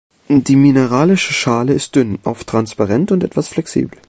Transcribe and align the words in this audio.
Die 0.29 0.55
mineralische 0.55 1.31
Schale 1.31 1.73
ist 1.73 1.95
dünn, 1.95 2.17
oft 2.23 2.47
transparent 2.47 3.11
und 3.11 3.23
etwas 3.23 3.49
flexibel. 3.49 3.99